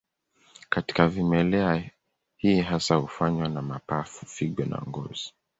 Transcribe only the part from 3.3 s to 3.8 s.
na